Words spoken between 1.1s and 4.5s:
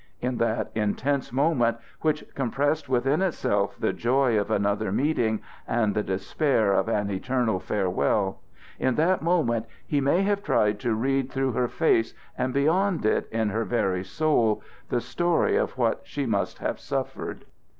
moment, which compressed within itself the joy of